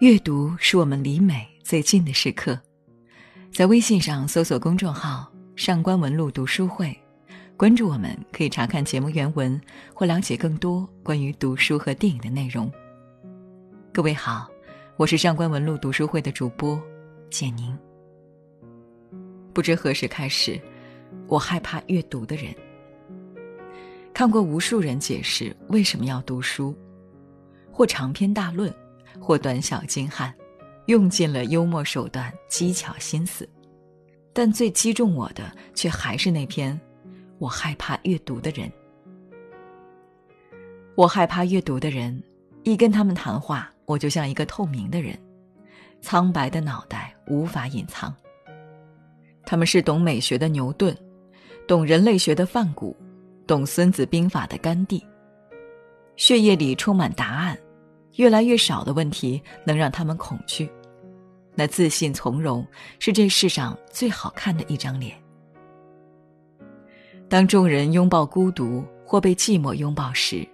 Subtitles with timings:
[0.00, 2.58] 阅读是我们离美最近的时刻，
[3.52, 6.94] 在微信上搜索公众号“上官文露读书会”，
[7.56, 9.58] 关注我们，可以查看节目原文
[9.94, 12.70] 或了解更多关于读书和电影的内容。
[13.92, 14.48] 各位好，
[14.96, 16.78] 我是上官文露读书会的主播
[17.30, 17.76] 简宁。
[19.52, 20.60] 不知何时开始，
[21.28, 22.52] 我害怕阅读的人。
[24.12, 26.76] 看过无数人解释为什么要读书，
[27.70, 28.74] 或长篇大论。
[29.20, 30.32] 或短小精悍，
[30.86, 33.48] 用尽了幽默手段、机巧心思，
[34.32, 36.78] 但最击中我的却还是那篇
[37.38, 38.70] “我害怕阅读的人”。
[40.96, 42.22] 我害怕阅读的人，
[42.62, 45.18] 一跟他们谈话，我就像一个透明的人，
[46.00, 48.14] 苍白的脑袋无法隐藏。
[49.44, 50.96] 他们是懂美学的牛顿，
[51.66, 52.96] 懂人类学的范古，
[53.46, 55.04] 懂《孙子兵法》的甘地，
[56.16, 57.58] 血液里充满答案。
[58.16, 60.70] 越来越少的问题能让他们恐惧，
[61.54, 62.66] 那自信从容
[62.98, 65.16] 是这世上最好看的一张脸。
[67.28, 70.46] 当众人拥抱孤独或被寂寞拥抱时，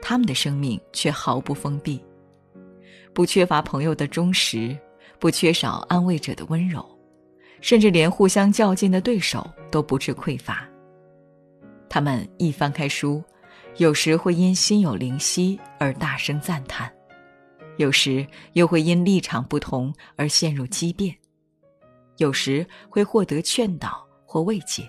[0.00, 2.02] 他们的生命却毫不封闭，
[3.12, 4.76] 不缺乏朋友的忠实，
[5.18, 6.84] 不缺少安慰者的温柔，
[7.60, 10.66] 甚至连互相较劲的对手都不致匮乏。
[11.88, 13.22] 他们一翻开书。
[13.78, 16.88] 有时会因心有灵犀而大声赞叹，
[17.76, 21.14] 有时又会因立场不同而陷入激辩，
[22.18, 24.88] 有时会获得劝导或慰藉。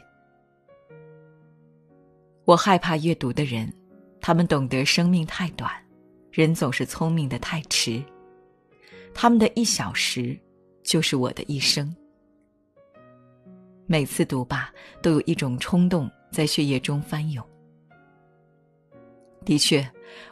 [2.45, 3.73] 我害怕阅读的人，
[4.21, 5.71] 他们懂得生命太短，
[6.31, 8.03] 人总是聪明的太迟，
[9.13, 10.39] 他们的一小时
[10.83, 11.95] 就是我的一生。
[13.87, 17.43] 每次读罢，都有一种冲动在血液中翻涌。
[19.45, 19.87] 的确，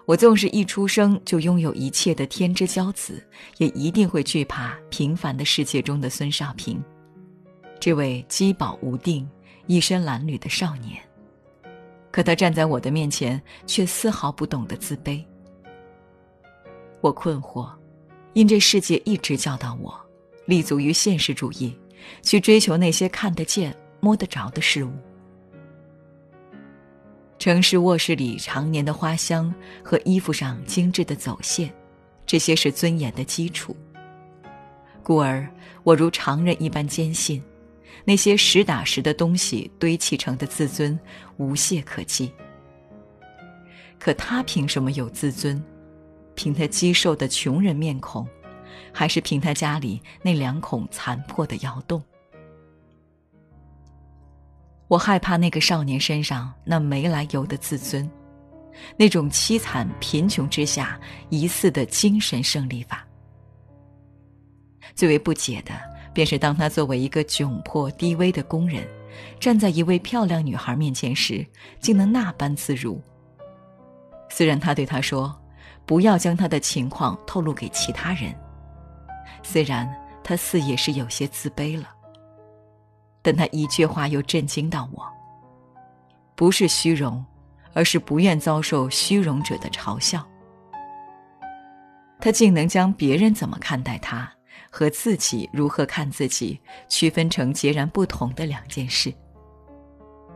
[0.06, 3.24] 我纵是一出生就拥有一切的天之骄子，
[3.60, 6.84] 也一定会惧怕平凡的世界中的孙少平，
[7.80, 9.30] 这位饥饱无定、
[9.68, 11.00] 一身褴褛的少年。
[12.12, 15.24] 可他站在我的面前，却丝毫不懂得自卑。
[17.02, 17.72] 我困惑，
[18.34, 19.94] 因这世界一直教导我，
[20.46, 21.78] 立足于现实主义，
[22.22, 24.92] 去追求那些看得见、摸得着的事物。
[27.44, 31.70] 城市卧室里常年的花香和衣服上精致的走线，
[32.26, 33.76] 这些是尊严的基础。
[35.04, 35.46] 故而，
[35.84, 37.44] 我如常人一般坚信，
[38.06, 40.98] 那些实打实的东西堆砌成的自尊，
[41.36, 42.32] 无懈可击。
[44.00, 45.62] 可他凭什么有自尊？
[46.36, 48.26] 凭他肌瘦的穷人面孔，
[48.94, 52.02] 还是凭他家里那两孔残破的窑洞？
[54.88, 58.10] 我害怕那个少年身上那没来由的自尊，
[58.98, 61.00] 那种凄惨贫穷之下
[61.30, 63.06] 疑似的精神胜利法。
[64.94, 65.74] 最为不解的，
[66.14, 68.86] 便是当他作为一个窘迫低微的工人，
[69.40, 71.46] 站在一位漂亮女孩面前时，
[71.80, 73.02] 竟能那般自如。
[74.30, 75.36] 虽然他对她说
[75.86, 78.36] ：“不要将他的情况透露给其他人。”
[79.42, 79.92] 虽然
[80.24, 81.93] 他似也是有些自卑了。
[83.24, 85.04] 但他一句话又震惊到我。
[86.36, 87.24] 不是虚荣，
[87.74, 90.24] 而是不愿遭受虚荣者的嘲笑。
[92.20, 94.32] 他竟能将别人怎么看待他
[94.70, 99.14] 和自己如何看自己区分成截然不同的两件事。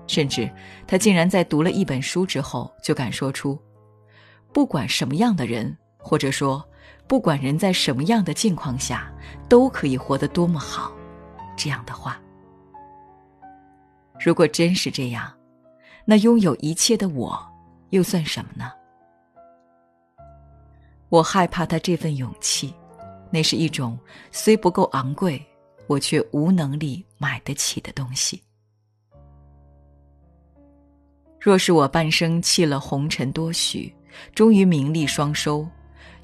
[0.06, 0.50] 甚至，
[0.86, 3.60] 他竟然在读了一本书之后，就敢说出
[4.54, 6.64] ：“不管什么样的人，或者说，
[7.08, 9.12] 不管人在什么样的境况下，
[9.50, 10.94] 都可以活得多么好。”
[11.58, 12.22] 这样的话。
[14.20, 15.32] 如果真是这样，
[16.06, 17.40] 那拥有一切的我，
[17.92, 18.72] 又算什么呢？
[21.10, 22.74] 我害怕他这份勇气，
[23.32, 23.98] 那是一种
[24.32, 25.42] 虽不够昂贵，
[25.88, 28.42] 我却无能力买得起的东西。
[31.40, 33.94] 若是我半生弃了红尘多许，
[34.36, 35.66] 终于名利双收，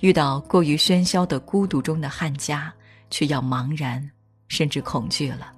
[0.01, 2.74] 遇到过于喧嚣的孤独中的汉家，
[3.10, 4.12] 却要茫然，
[4.50, 5.54] 甚至恐惧了。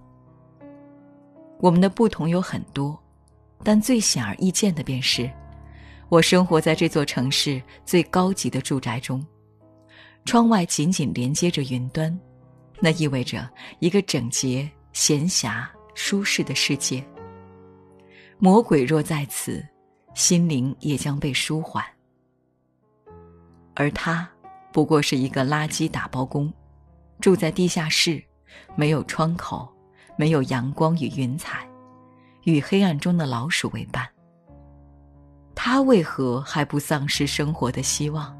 [1.60, 2.98] 我们的不同有很多，
[3.63, 5.30] 但最显而易见的便是，
[6.10, 9.25] 我生活在这座城市最高级的住宅中，
[10.25, 12.18] 窗外紧紧连接着云端，
[12.80, 13.50] 那意味着
[13.80, 17.04] 一个整洁、闲暇、舒适的世界。
[18.38, 19.66] 魔鬼若在此，
[20.13, 21.84] 心灵也将被舒缓。
[23.74, 24.30] 而他，
[24.72, 26.54] 不过是一个垃圾打包工，
[27.19, 28.24] 住在地下室，
[28.75, 29.75] 没有窗口。
[30.18, 31.68] 没有阳光与云彩，
[32.44, 34.08] 与黑暗中的老鼠为伴。
[35.54, 38.36] 他为何还不丧失生活的希望？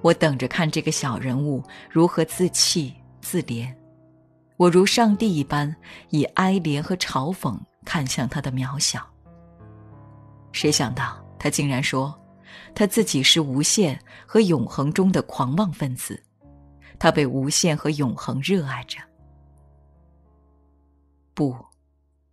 [0.00, 3.72] 我等着看这个小人物如何自弃自怜。
[4.56, 5.74] 我如上帝一般，
[6.10, 9.04] 以哀怜和嘲讽看向他的渺小。
[10.52, 12.14] 谁想到他竟然说，
[12.74, 16.22] 他自己是无限和永恒中的狂妄分子，
[16.98, 18.98] 他被无限和永恒热爱着。
[21.34, 21.54] 不，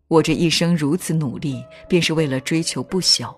[0.07, 3.35] 我这一生如此努力，便是为了追求不朽。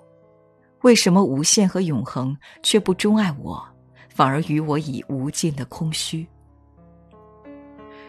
[0.81, 3.65] 为什么无限和永恒却不钟爱我，
[4.09, 6.27] 反而与我以无尽的空虚？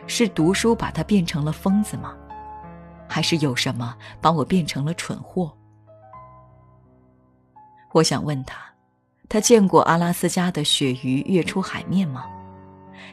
[0.07, 2.17] 是读书把他变成了疯子吗？
[3.09, 5.57] 还是有什么把我变成了蠢货？
[7.93, 8.59] 我想问他：
[9.29, 12.27] 他见过阿拉斯加的鳕鱼跃出海面吗？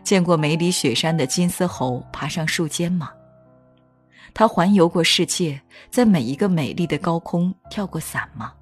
[0.04, 3.12] 见过梅里雪山的金丝猴爬上树尖吗？
[4.34, 8.54] 他环游过世界，在每一个美丽的高空跳过伞吗？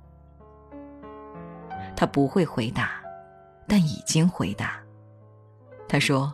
[1.95, 2.91] 他不会回答，
[3.67, 4.79] 但已经回答。
[5.88, 6.33] 他说：“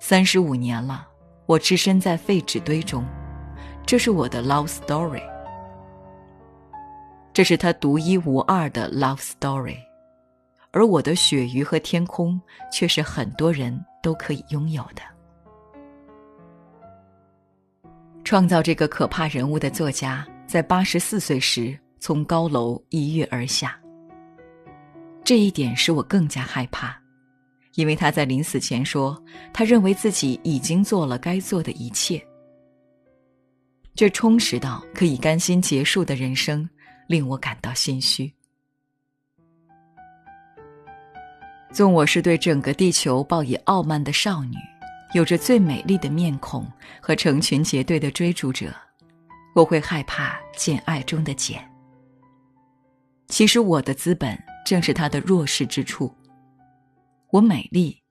[0.00, 1.06] 三十五年了，
[1.46, 3.04] 我置身在废纸堆中，
[3.84, 5.22] 这是我的 love story。
[7.32, 9.76] 这是他独一无二的 love story，
[10.70, 12.40] 而我的鳕鱼和天空
[12.72, 15.02] 却是很多人都可以拥有的。”
[18.26, 23.80] 创造这个可怕人物的作家，在八十四岁时从高楼一跃而下。
[25.22, 27.00] 这一点使我更加害怕，
[27.76, 29.16] 因为他在临死前说，
[29.54, 32.20] 他认为自己已经做了该做的一切。
[33.94, 36.68] 这充实到可以甘心结束的人生，
[37.06, 38.28] 令我感到心虚。
[41.72, 44.56] 纵我是对整个地球报以傲慢的少女，
[45.16, 46.70] 有着最美丽的面孔
[47.00, 48.70] 和成群结队的追逐者，
[49.54, 51.66] 我会害怕简爱中的简。
[53.28, 54.38] 其实我的资本。
[54.66, 56.12] 正是他的弱势之处。
[57.30, 58.02] 我美丽，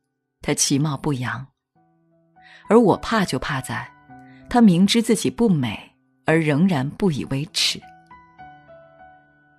[0.42, 1.46] 他其貌不扬；
[2.69, 3.86] 而我怕就怕在，
[4.50, 5.78] 他明知自己不美，
[6.24, 7.78] 而仍然不以为耻。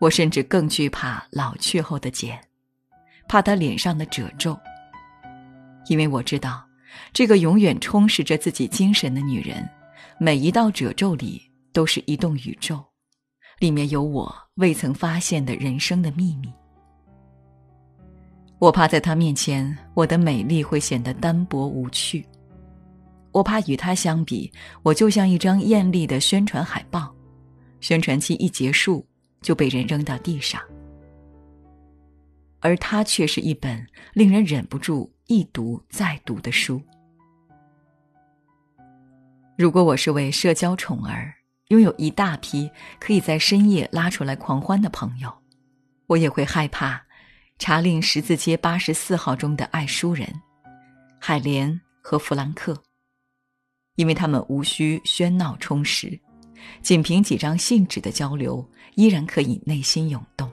[0.00, 2.42] 我甚至更惧怕老去后的简，
[3.28, 4.58] 怕他脸上的褶皱，
[5.88, 6.65] 因为我知道，
[7.12, 9.68] 这个永远充实着自己精神的女人，
[10.18, 12.84] 每一道褶皱里都是一栋宇宙，
[13.58, 16.52] 里面有我未曾发现的人生的秘密。
[18.58, 22.26] 我怕在他面前，我的美丽会显得单薄无趣。
[23.32, 24.50] 我怕与他相比，
[24.82, 27.14] 我就像一张艳丽的宣传海报，
[27.80, 29.06] 宣传期一结束
[29.42, 30.58] 就被人扔到地上，
[32.60, 36.80] 而他却是一本令人忍不住一读再读的书。
[39.58, 41.34] 如果我是位社交宠儿，
[41.66, 42.70] 拥有一大批
[43.00, 45.32] 可以在深夜拉出来狂欢的朋友，
[46.06, 47.02] 我也会害怕。
[47.58, 50.28] 查令十字街八十四号中的爱书人，
[51.18, 52.80] 海莲和弗兰克，
[53.96, 56.20] 因为他们无需喧闹充实，
[56.82, 58.64] 仅凭几张信纸的交流，
[58.94, 60.48] 依然可以内心涌动。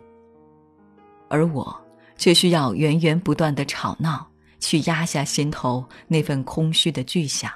[1.29, 1.79] 而我
[2.17, 4.25] 却需要源源不断的吵闹，
[4.63, 7.51] 去压下心头那份空虚的巨响。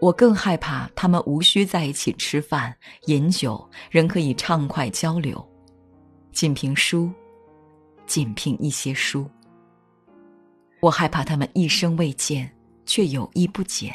[0.00, 2.74] 我更害怕他们无需在一起吃饭
[3.04, 5.46] 饮酒，仍可以畅快交流，
[6.32, 7.12] 仅凭书。
[8.06, 9.30] 仅凭一些书，
[10.80, 12.50] 我害怕他们一生未见，
[12.84, 13.92] 却有意不减；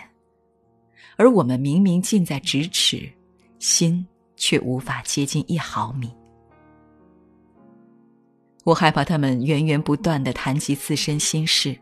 [1.18, 3.12] 而我们明明近在咫尺，
[3.60, 4.08] 心
[4.38, 6.10] 却无法接近一毫米。
[8.66, 11.78] 我害怕他们源源不断的谈及自身心事，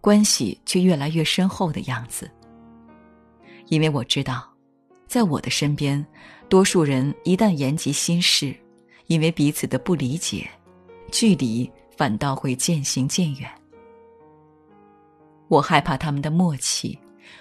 [0.00, 2.28] 关系却越来越深厚的样子。
[3.68, 4.52] 因为我知道，
[5.06, 6.04] 在我的身边，
[6.48, 8.52] 多数人一旦言及心事，
[9.06, 10.50] 因为彼此的不理解。
[11.12, 13.48] 距离反倒会渐行渐远。
[15.46, 16.98] 我害怕他们的默契，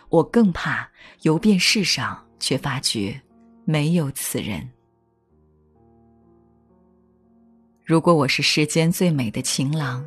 [0.09, 0.87] 我更怕
[1.23, 3.19] 游遍世上却发觉
[3.63, 4.69] 没有此人。
[7.85, 10.03] 如果我是世间最美的情郎，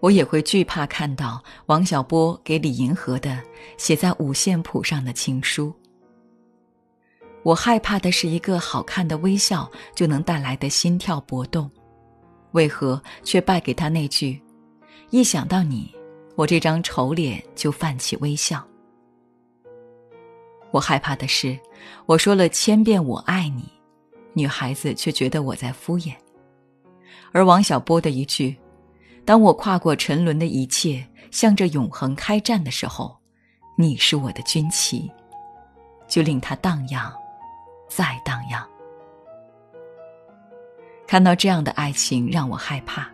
[0.00, 3.40] 我也会惧怕看到王小波给李银河的
[3.76, 5.72] 写在五线谱上的情书。
[7.44, 11.70] 我害怕的是一个好看的微笑就能带来的心跳搏动。
[12.50, 14.42] 为何却败给他那句
[15.10, 15.94] ：“一想到你，
[16.34, 18.66] 我这张丑脸就泛起微笑。”
[20.72, 21.56] 我害怕的是，
[22.06, 23.70] 我说了千遍我爱你，
[24.32, 26.12] 女孩子却觉得我在敷衍；
[27.32, 28.56] 而王小波的一句
[29.24, 33.16] ：“当我跨过沉沦的一切，向着永恒开战的时候，
[33.76, 35.10] 你是我的军旗”，
[36.08, 37.12] 就令他荡漾，
[37.88, 38.66] 再荡漾。
[41.06, 43.08] 看到这样的爱情，让我害怕。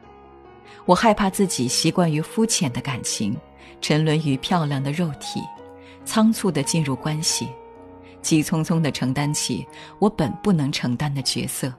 [0.85, 3.37] 我害怕自己习惯于肤浅的感情，
[3.81, 5.43] 沉沦于漂亮的肉体，
[6.05, 7.49] 仓促的进入关系，
[8.23, 9.67] 急匆匆的承担起
[9.99, 11.73] 我本不能承担的角色。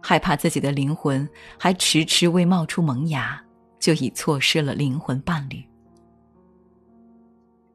[0.00, 1.28] 害怕自己的灵魂
[1.58, 3.42] 还迟迟未冒出萌芽，
[3.78, 5.62] 就已错失了灵魂伴侣。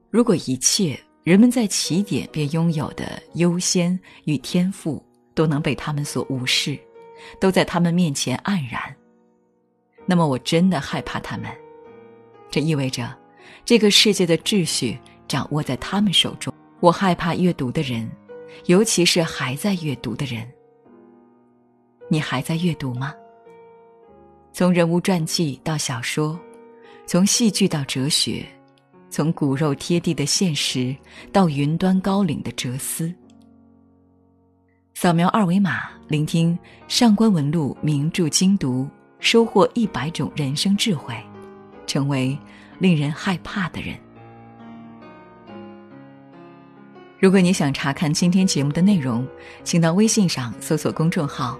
[0.10, 5.04] 如果一切人们在起点便拥有的优先与天赋
[5.34, 6.80] 都能被他们所无视，
[7.40, 8.82] 都在他们面前黯然，
[10.06, 11.50] 那么我真的害怕他们。
[12.50, 13.14] 这意味着，
[13.66, 16.54] 这个世界的秩序掌握在他们手中。
[16.80, 18.10] 我害怕阅读的人，
[18.66, 20.48] 尤其是还在阅读的人。
[22.08, 23.14] 你还在阅读吗？
[24.54, 26.40] 从人物传记到小说，
[27.06, 28.46] 从戏剧到哲学，
[29.10, 30.96] 从骨肉贴地的现实
[31.32, 33.14] 到云端高岭的哲思。
[34.94, 36.58] 扫描二维码，聆听
[36.88, 38.88] 上官文录名著精读，
[39.20, 41.14] 收获一百种人生智慧，
[41.86, 42.38] 成为
[42.80, 43.98] 令人害怕的人。
[47.20, 49.28] 如果你想查看今天节目的内容，
[49.64, 51.60] 请到微信上搜索公众号。